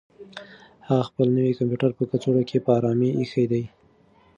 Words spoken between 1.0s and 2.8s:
خپل نوی کمپیوټر په کڅوړه کې په